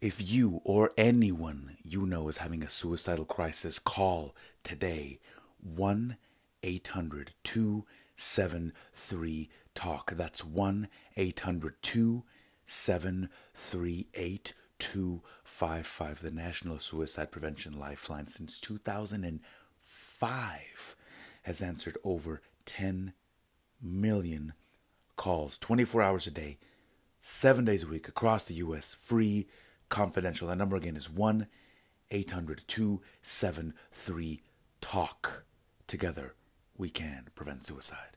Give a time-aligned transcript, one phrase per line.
[0.00, 5.20] If you or anyone you know is having a suicidal crisis, call today
[5.62, 6.16] 1
[6.62, 10.12] 800 273 TALK.
[10.12, 18.26] That's 1 800 273 8255, the National Suicide Prevention Lifeline.
[18.26, 20.96] Since 2005,
[21.42, 23.12] has answered over 10
[23.82, 24.54] million
[25.16, 26.56] calls 24 hours a day,
[27.18, 28.94] seven days a week across the U.S.
[28.94, 29.46] Free,
[29.90, 30.48] confidential.
[30.48, 31.46] That number again is 1
[32.10, 34.42] 800 273
[34.80, 35.44] TALK.
[35.86, 36.34] Together,
[36.76, 38.16] we can prevent suicide.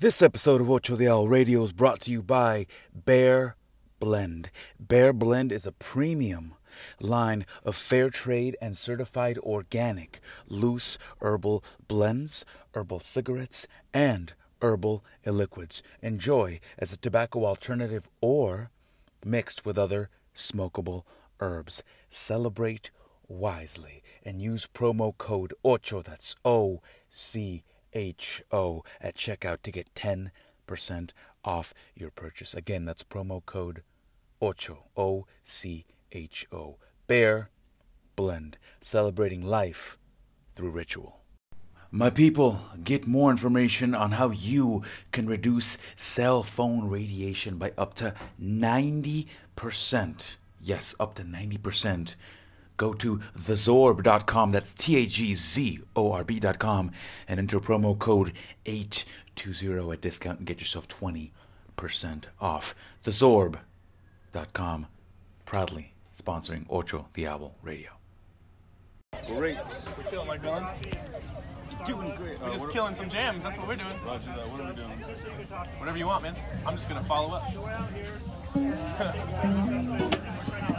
[0.00, 3.56] This episode of Ocho Diablo Radio is brought to you by Bear
[4.00, 4.50] Blend.
[4.78, 6.54] Bear Blend is a premium
[7.00, 12.44] line of fair trade and certified organic loose herbal blends,
[12.74, 15.82] herbal cigarettes, and herbal liquids.
[16.00, 18.70] Enjoy as a tobacco alternative or
[19.24, 21.04] mixed with other smokable
[21.40, 21.82] herbs.
[22.08, 22.90] Celebrate
[23.28, 29.94] wisely and use promo code OCHO, that's O C H O, at checkout to get
[29.94, 30.30] 10%
[31.44, 32.54] off your purchase.
[32.54, 33.82] Again, that's promo code
[34.40, 36.76] OCHO, O C H O.
[37.06, 37.50] Bear
[38.16, 39.98] Blend, celebrating life
[40.52, 41.17] through ritual.
[41.90, 47.94] My people, get more information on how you can reduce cell phone radiation by up
[47.94, 50.36] to 90%.
[50.60, 52.14] Yes, up to 90%.
[52.76, 56.92] Go to thezorb.com, that's T A G Z O R B.com,
[57.26, 58.34] and enter promo code
[58.66, 61.30] 820 at discount and get yourself 20%
[62.38, 62.74] off.
[63.02, 64.86] Thezorb.com,
[65.46, 67.97] proudly sponsoring Ocho Diablo Radio.
[69.28, 69.56] Great.
[69.96, 70.68] We're chilling like villains.
[71.70, 72.40] You're doing great.
[72.40, 73.44] We're uh, just killing some jams.
[73.44, 73.94] That's what we're doing.
[74.04, 74.48] Roger that.
[74.48, 74.88] What are we doing?
[75.78, 76.34] Whatever you want, man.
[76.66, 77.44] I'm just gonna follow up.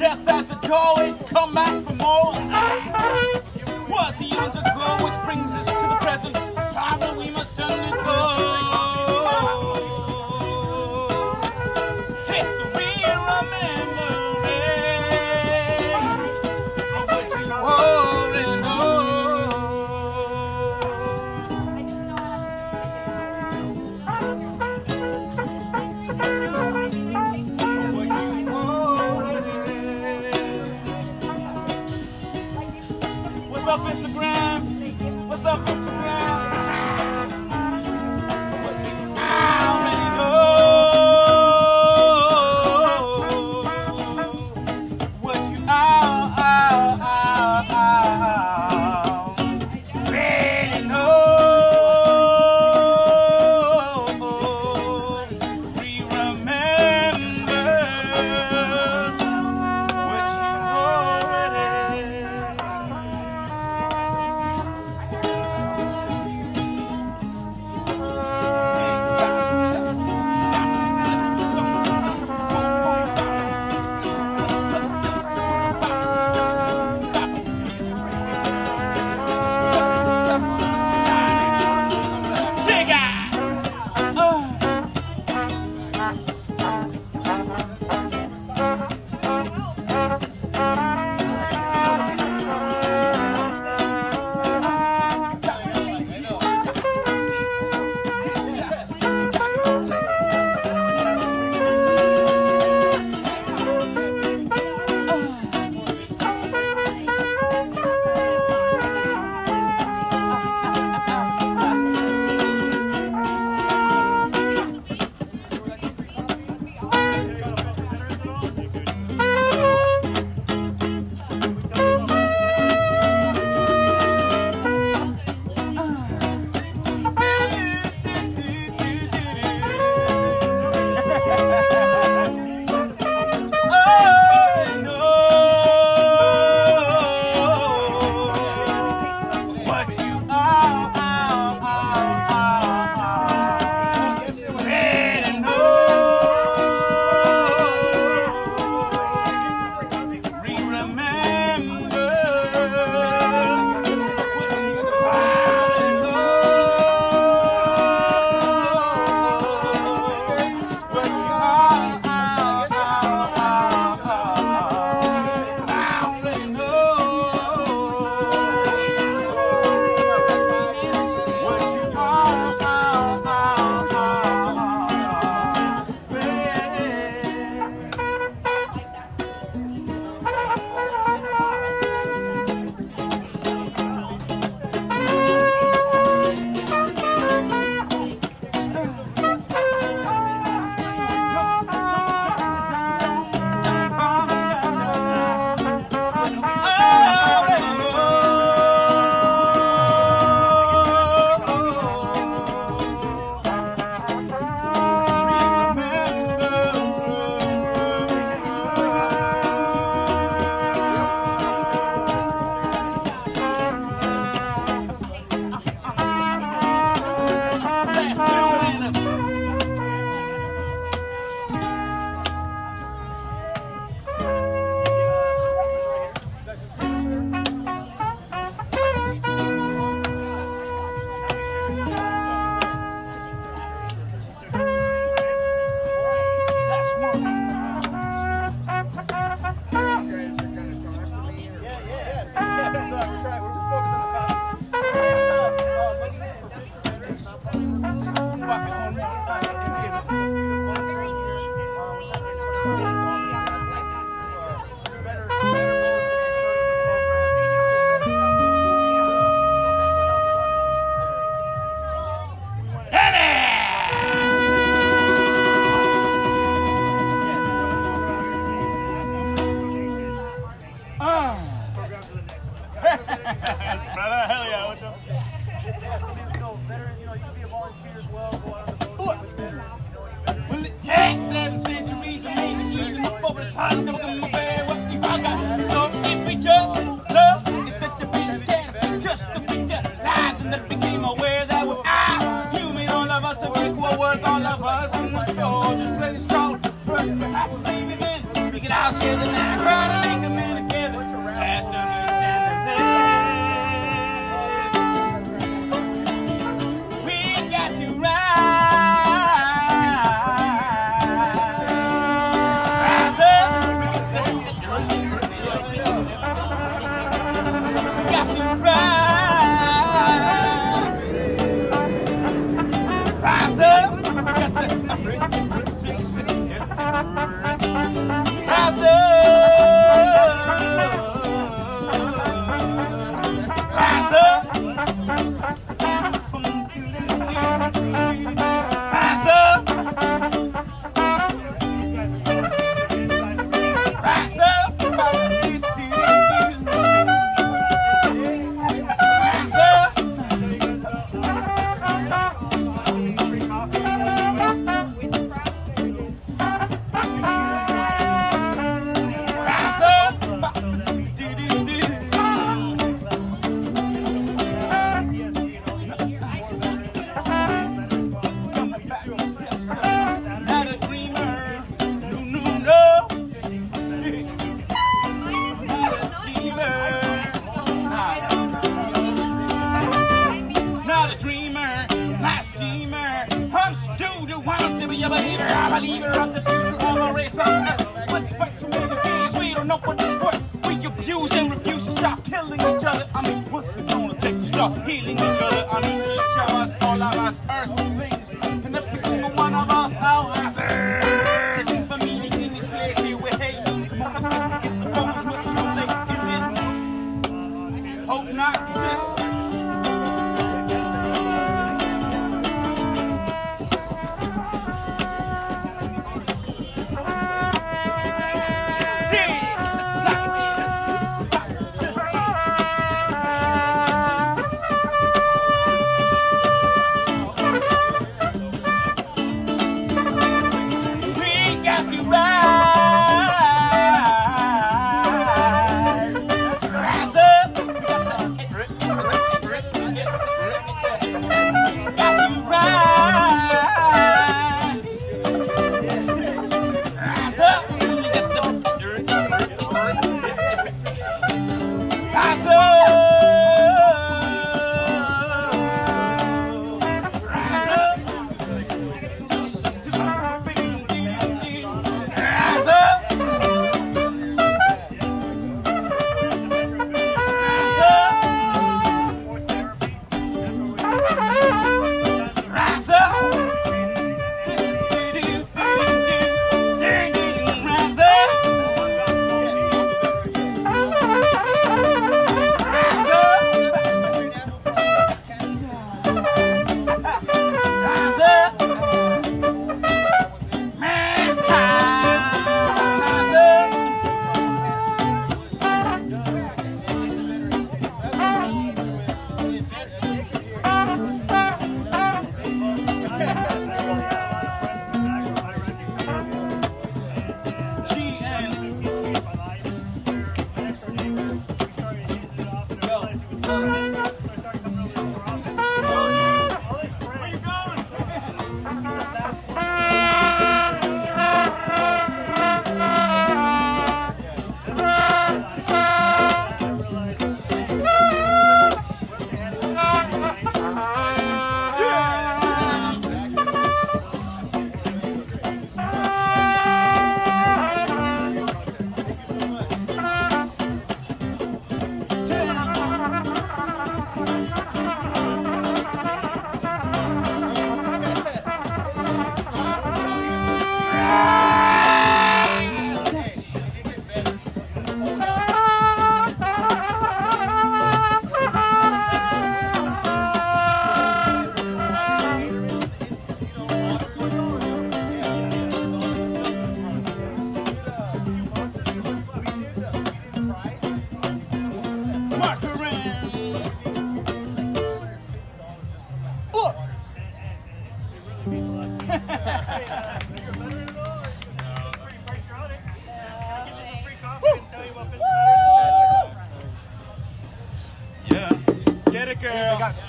[0.00, 1.79] death as a toy, come back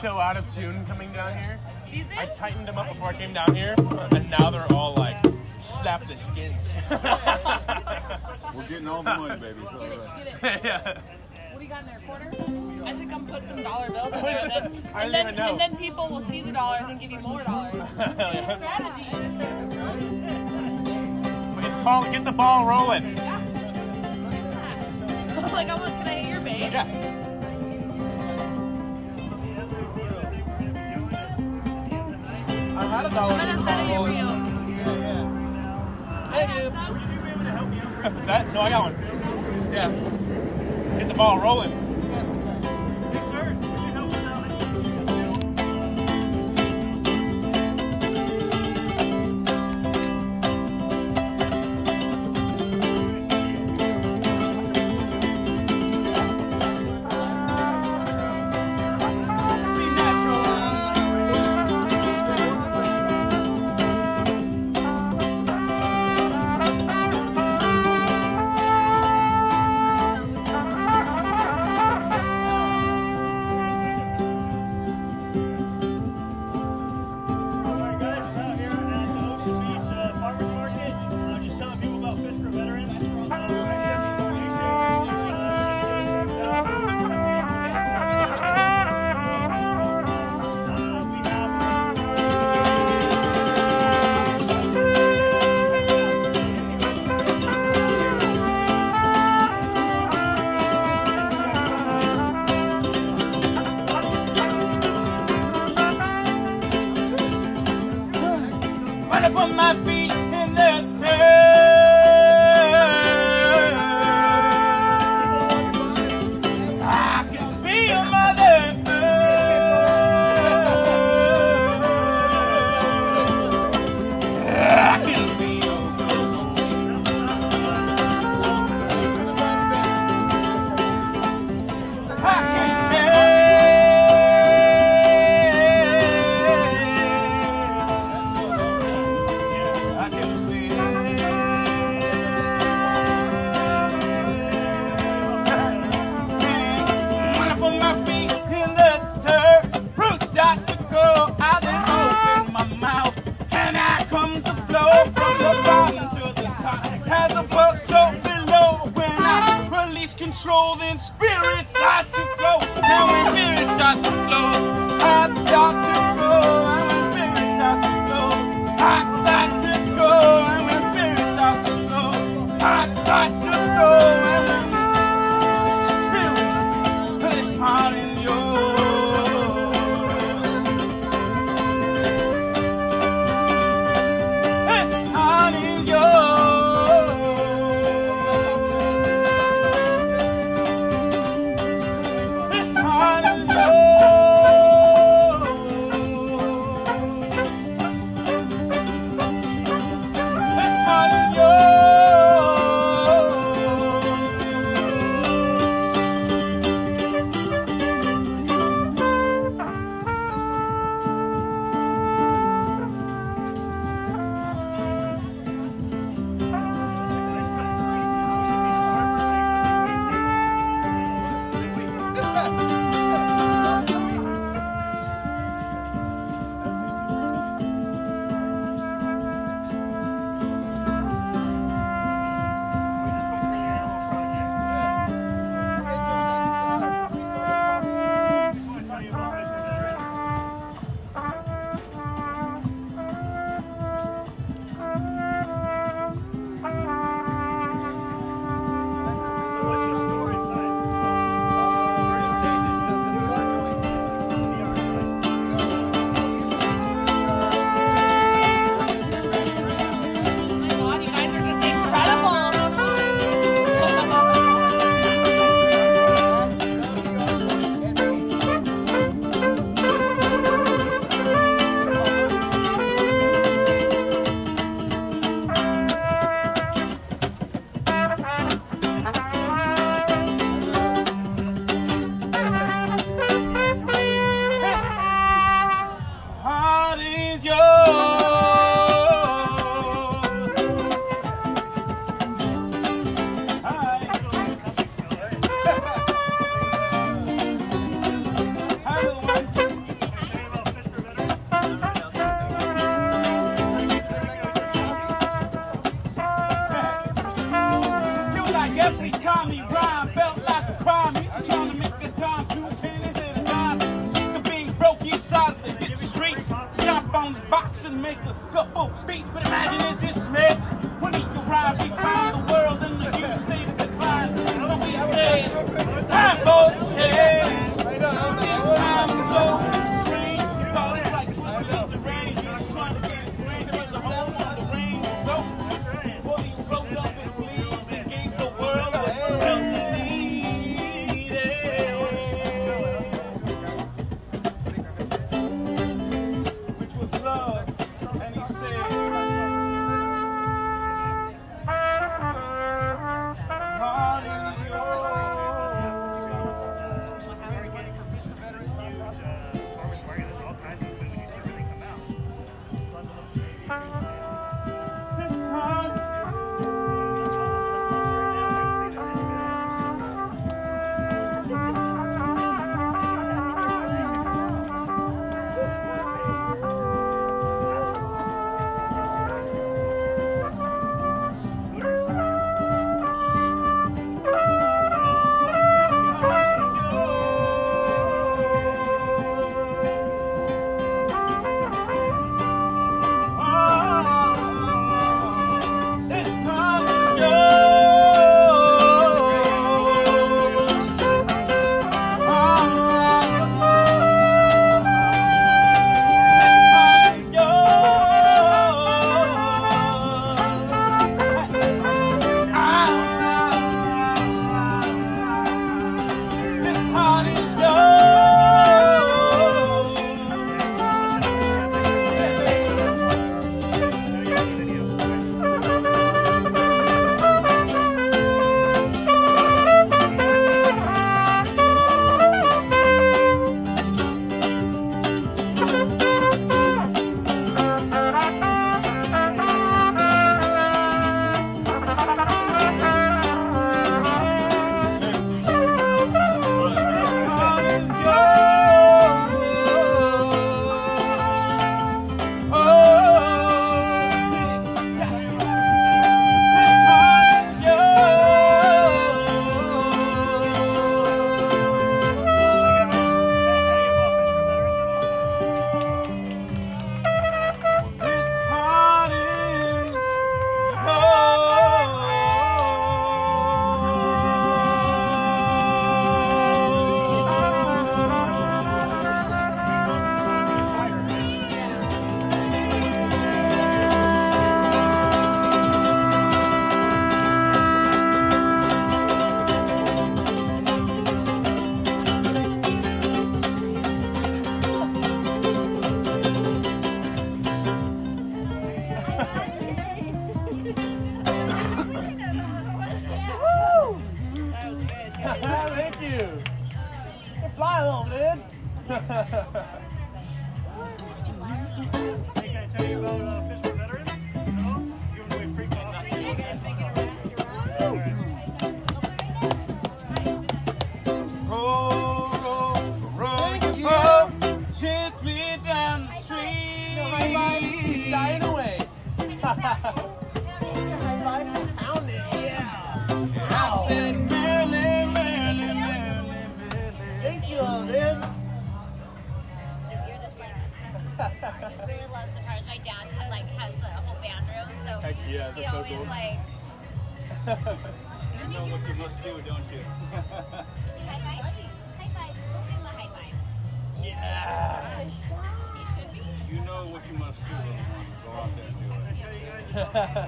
[0.02, 1.60] so out of tune coming down here.
[2.18, 3.76] I tightened them up before I came down here,
[4.12, 5.24] and now they're all like
[5.60, 6.56] slap the skins.
[8.56, 9.60] We're getting all the money, baby.
[9.72, 10.42] So, Get it, get it.
[10.66, 11.02] yeah.
[11.52, 12.02] What do you got in there?
[12.08, 12.32] Quarter?
[12.84, 15.26] I should come put some dollar bills in there, and then, I and don't then,
[15.28, 15.50] even know.
[15.52, 17.76] and then people will see the dollars and give you more dollars.
[18.00, 19.06] It's a strategy.
[21.68, 23.16] It's called get the ball rolling.
[25.54, 26.74] like, I want, can I hit your babe?
[26.74, 27.11] Yeah.
[33.02, 33.34] I a dollar.
[33.34, 34.28] I'm gonna send it to you.
[36.32, 36.74] Hey, dude.
[38.14, 38.54] What's that?
[38.54, 38.96] No, I got one.
[39.74, 39.90] Yeah.
[41.00, 41.91] Get the ball rolling.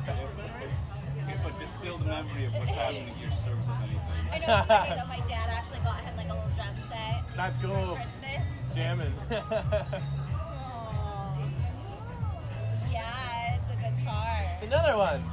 [0.05, 0.69] Do it.
[1.23, 3.99] Okay, but distill the memory of what's happening at your service anything.
[4.31, 5.07] I know it's funny though.
[5.07, 7.95] My dad actually got him like a little drum set That's for cool.
[7.95, 8.43] Christmas.
[8.75, 9.13] Jamming.
[12.91, 14.37] Yeah, it's a guitar.
[14.53, 15.23] it's another one.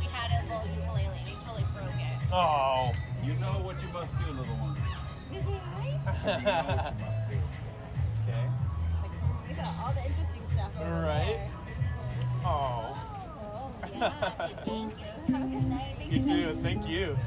[0.00, 2.32] We, we had a little ukulele and he totally broke it.
[2.32, 2.92] Oh.
[3.24, 4.76] You know what you must do, little one.
[5.30, 6.00] Is he right?
[6.24, 7.36] You know what you must do.
[8.30, 8.46] Okay.
[9.48, 11.26] Look at all the interesting stuff over Right.
[11.26, 11.50] there.
[12.44, 12.48] Oh.
[12.48, 12.99] Oh, yeah.
[14.00, 15.34] Thank you.
[15.34, 15.94] Have a good night.
[15.98, 16.58] Thank You too.
[16.62, 17.18] Thank you.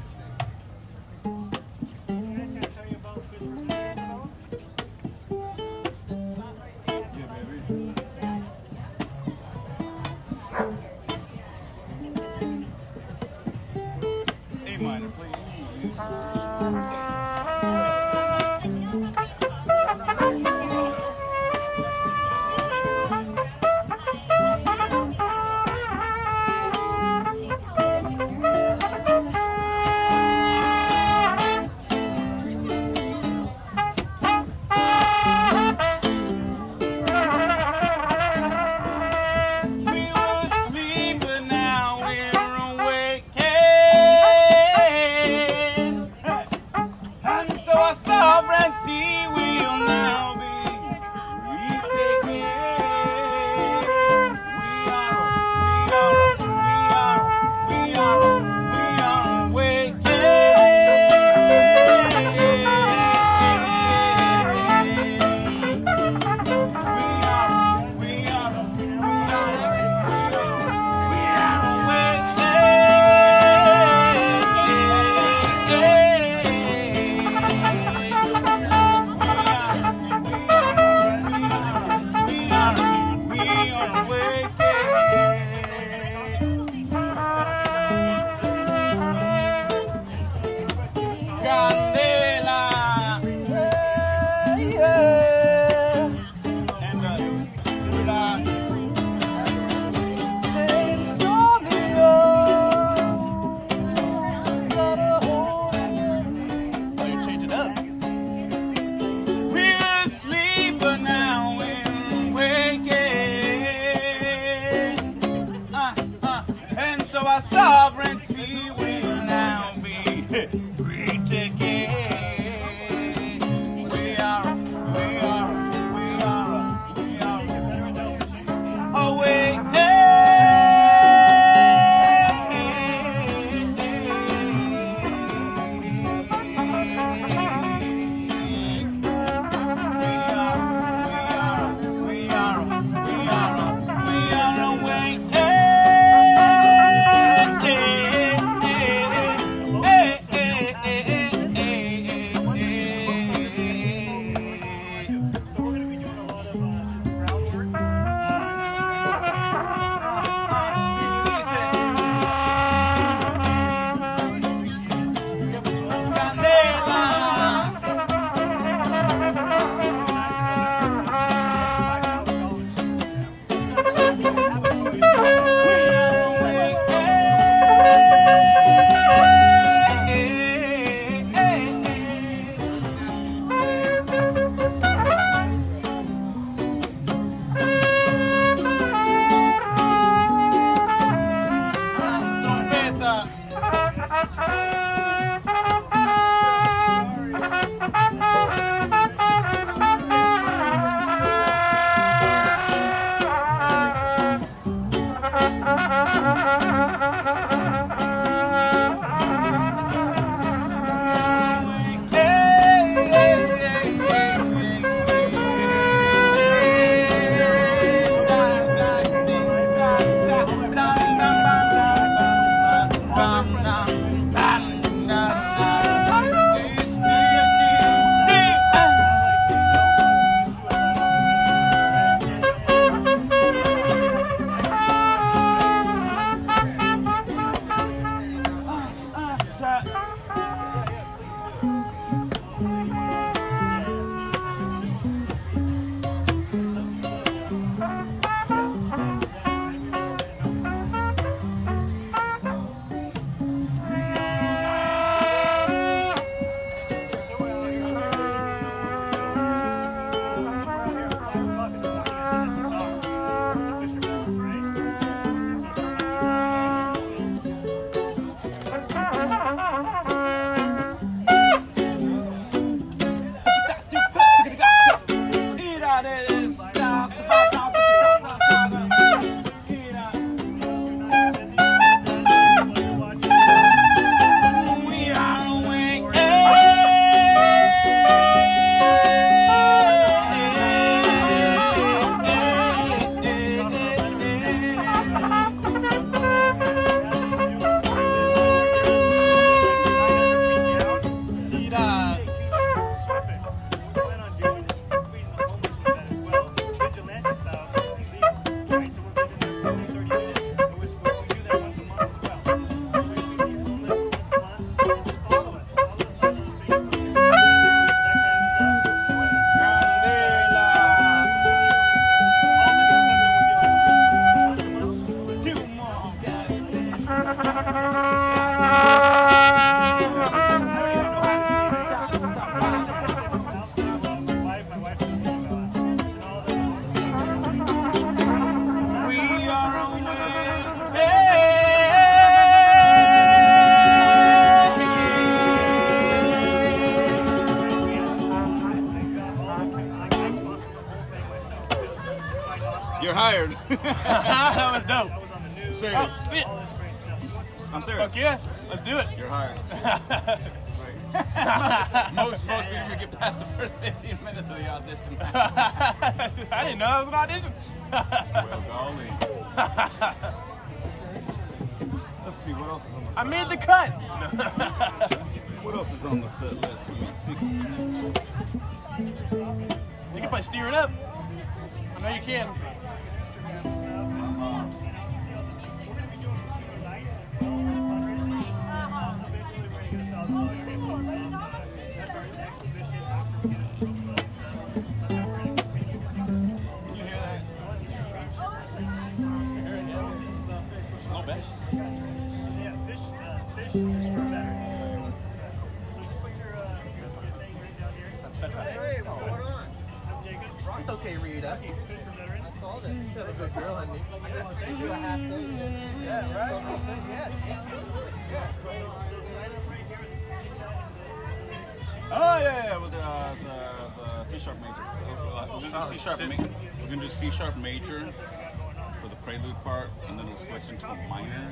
[429.63, 431.51] part and then we'll switch into a minor.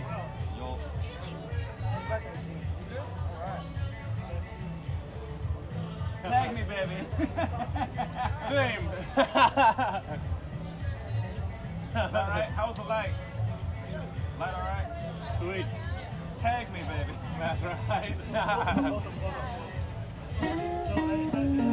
[0.58, 0.80] You'll
[6.24, 7.08] Tag me, baby.
[8.48, 8.90] Same.
[11.96, 13.10] all right, how was the light?
[14.40, 14.88] Light all right?
[15.40, 15.66] Sweet.
[16.40, 17.18] Tag me, baby.
[17.40, 18.16] That's right.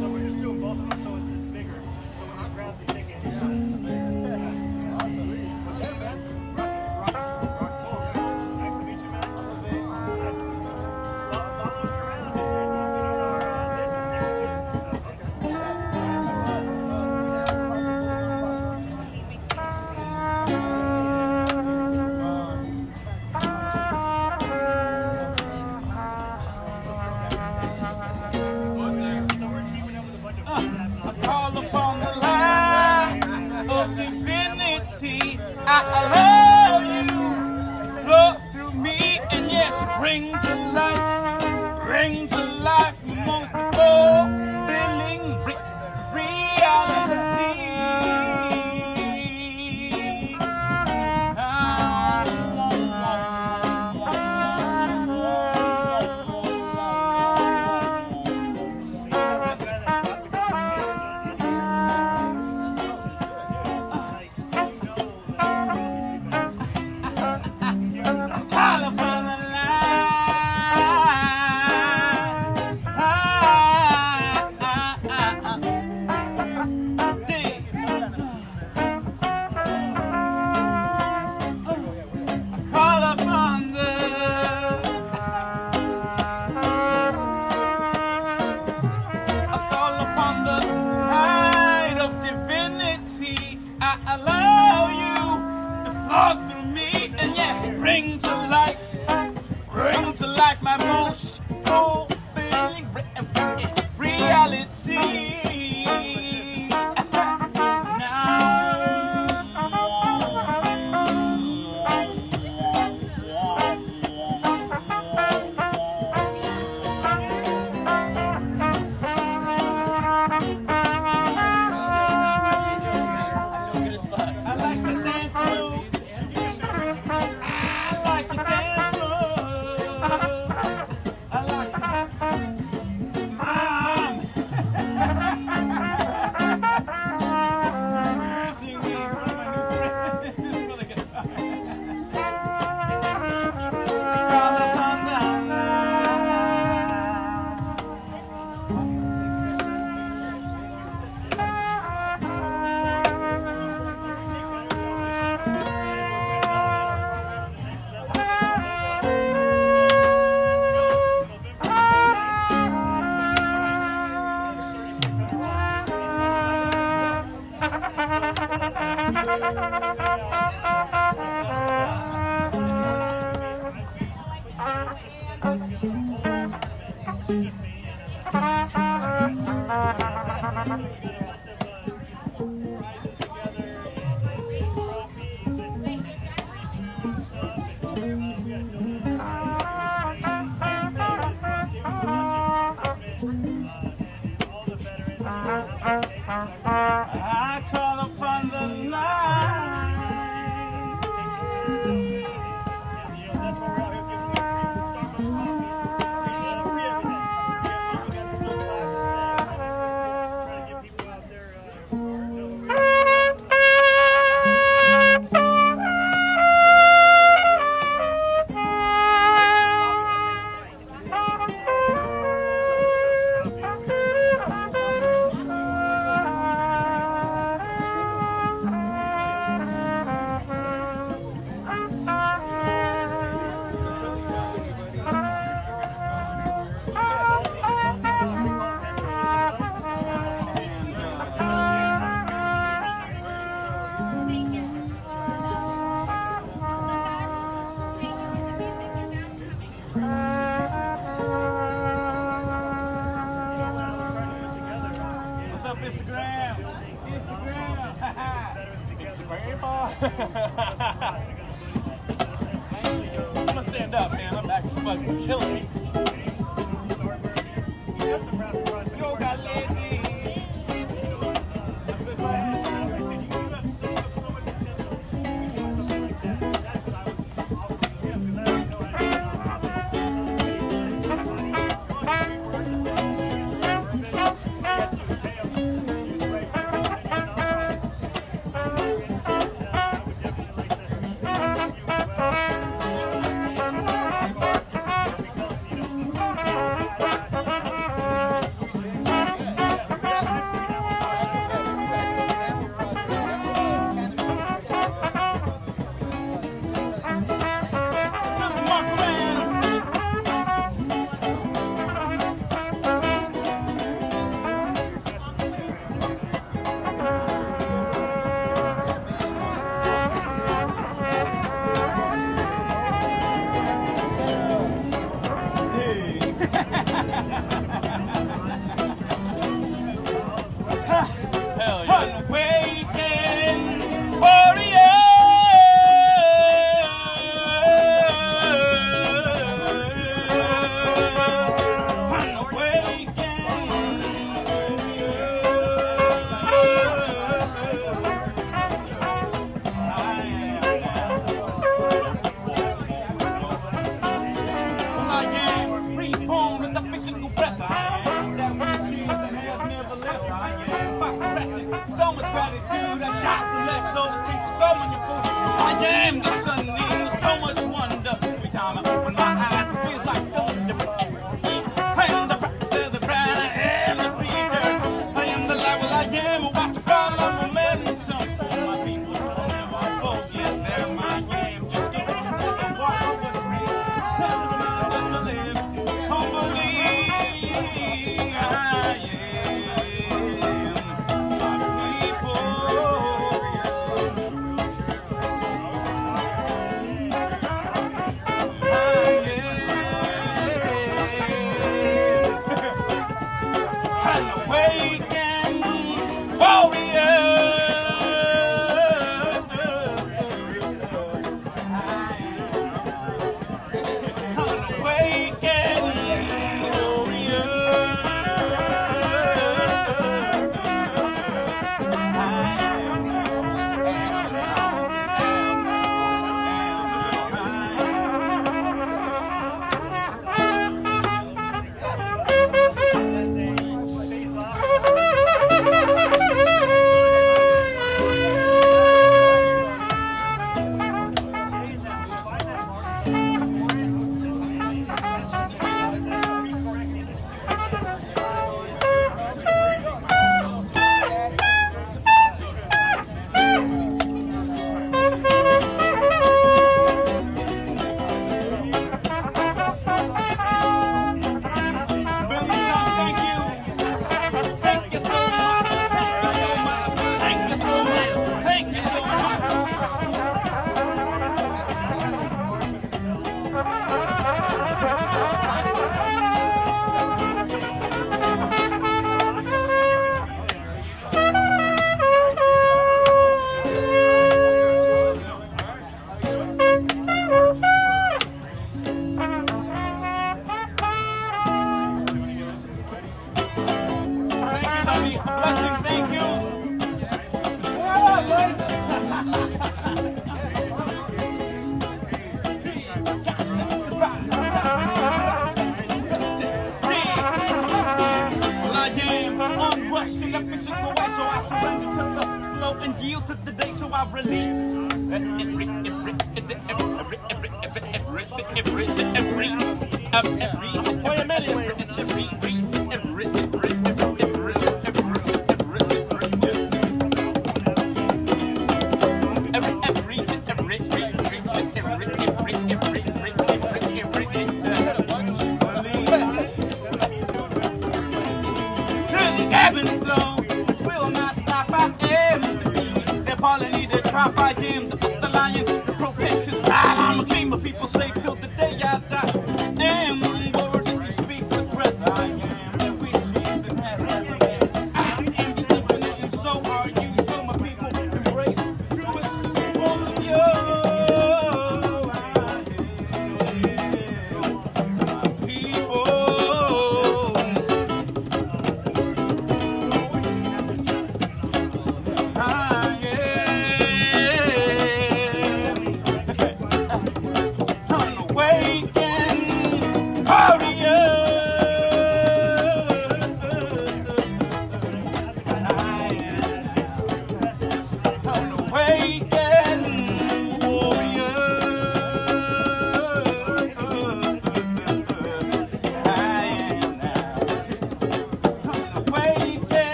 [0.00, 1.29] so we're just doing both of them, so it's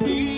[0.00, 0.37] He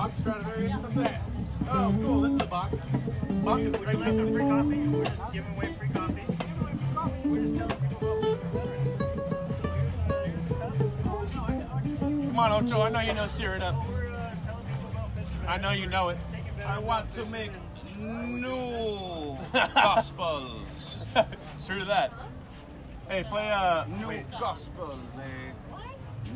[0.00, 1.02] Bach Stradivarius yeah.
[1.02, 1.74] up.
[1.74, 2.70] Oh, cool, this is a Bach.
[3.44, 4.78] Bach is like nice free coffee.
[4.78, 6.22] We're just giving away free coffee.
[12.00, 13.74] Come on, Ocho, I know you know Steer uh,
[15.46, 16.16] I know you know it.
[16.66, 17.52] I want to make
[17.98, 20.96] new gospels.
[21.66, 22.10] True that.
[23.06, 25.52] Hey, play uh, new gospels, eh?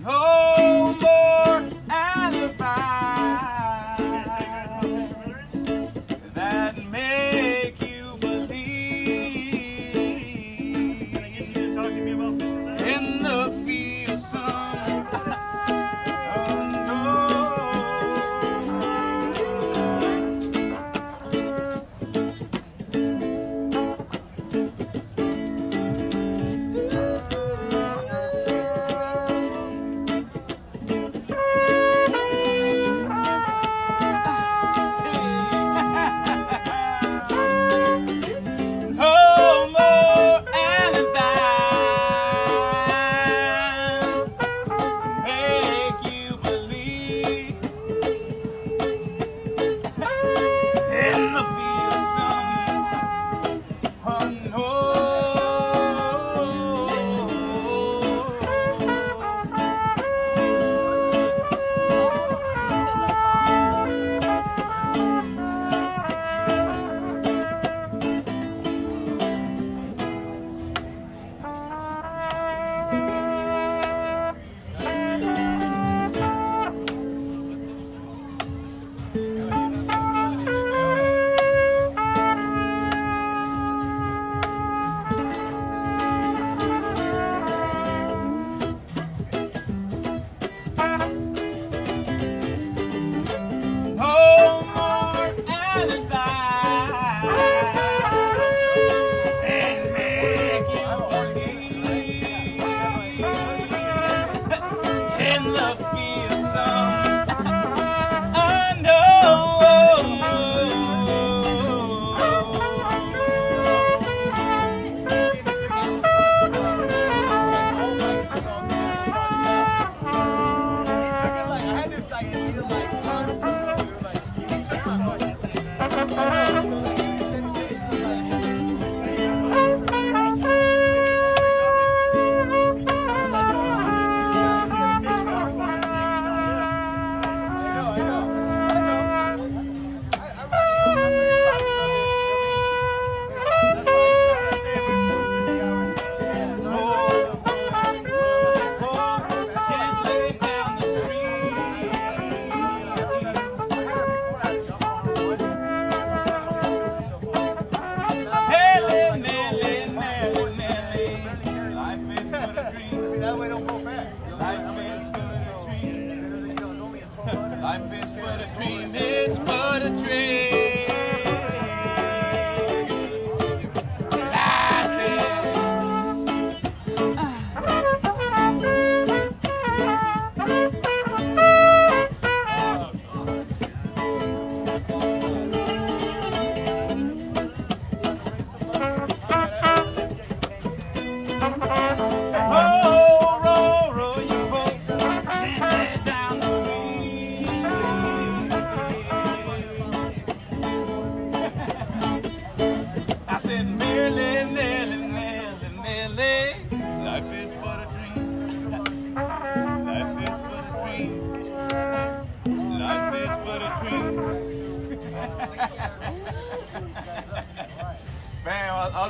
[0.02, 3.53] No more alibis.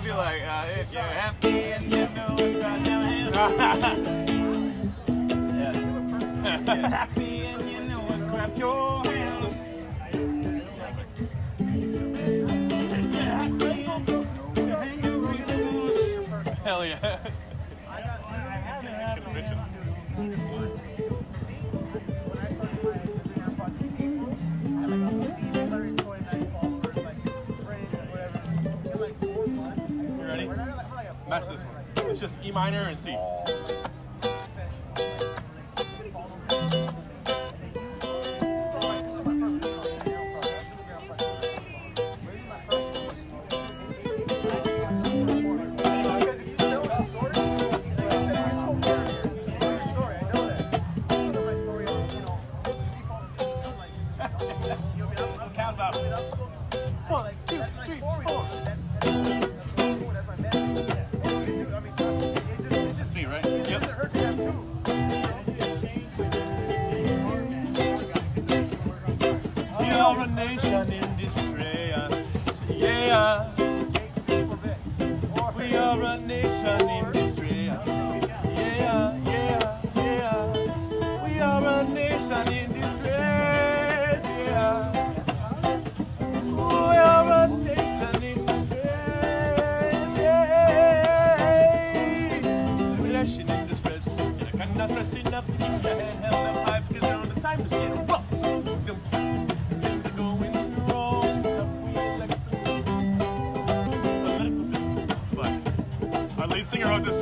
[0.05, 1.34] be like, uh, if you have
[32.55, 33.11] minor and C.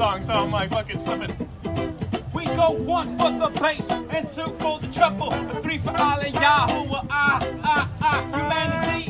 [0.03, 1.30] song, so I'm like fucking slipping.
[2.34, 6.18] We go one for the bass and two for the treble, and three for all
[6.18, 6.88] and Yahoo.
[7.09, 9.01] Ah, ah, ah, humanity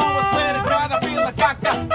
[0.00, 1.89] mão a esmericada pela caca.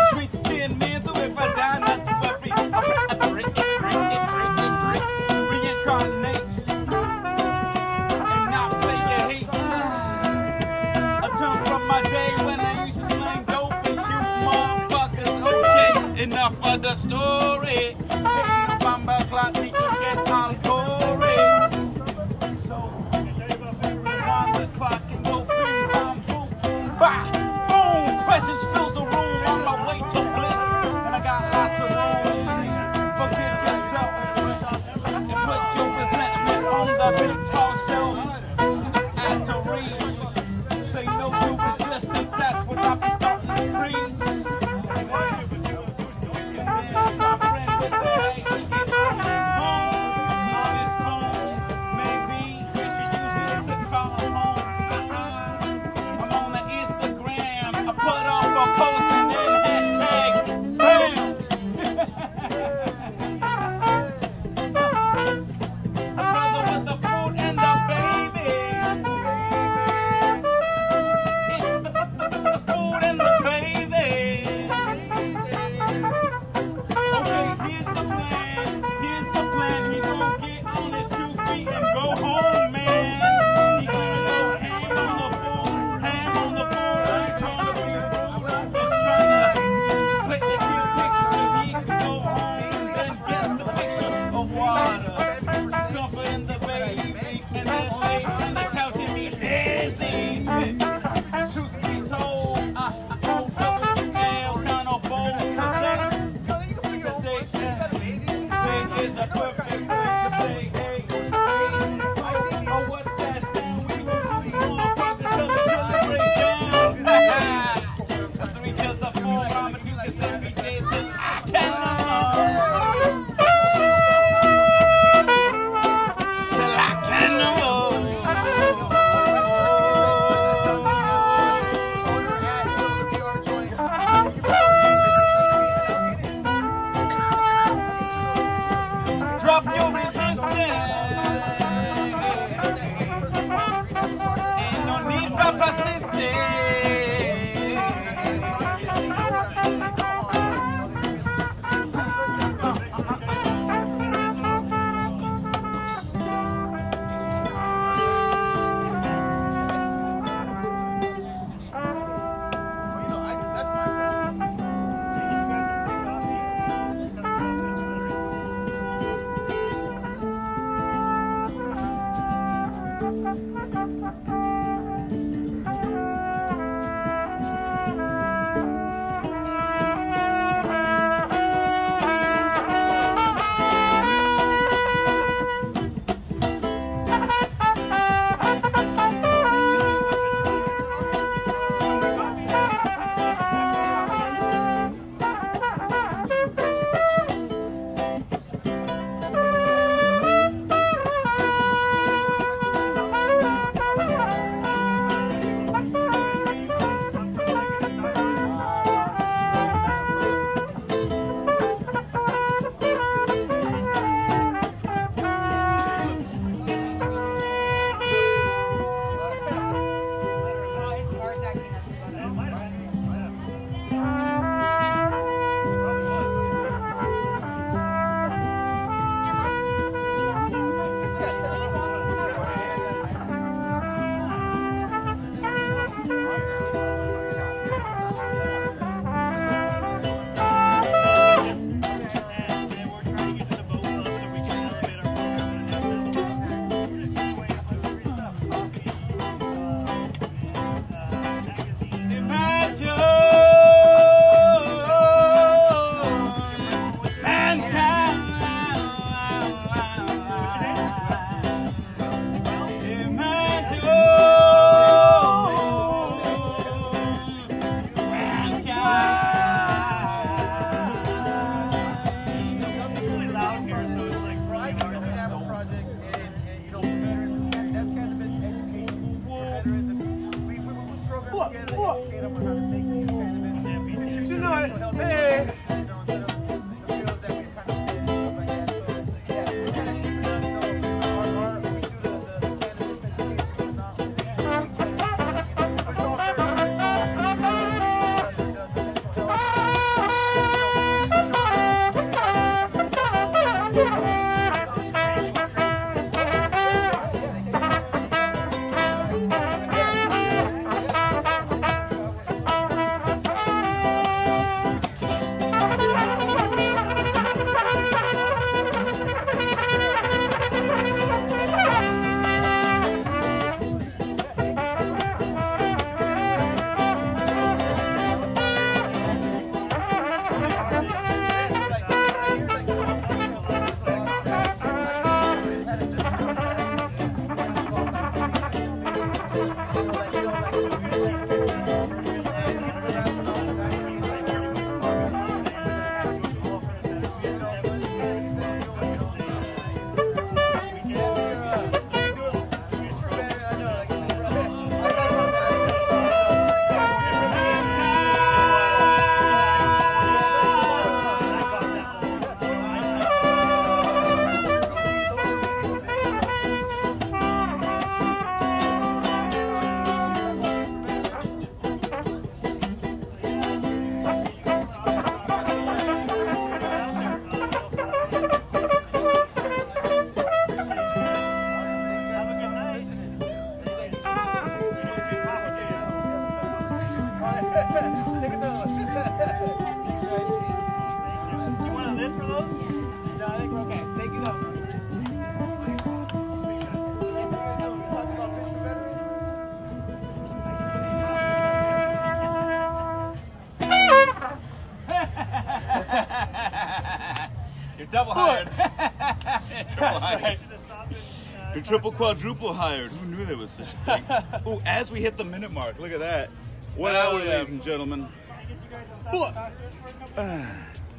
[411.65, 412.91] triple quadruple hired.
[412.91, 414.47] Who knew there was such a thing?
[414.47, 416.29] Ooh, as we hit the minute mark, look at that.
[416.75, 418.07] One hour, ladies and gentlemen.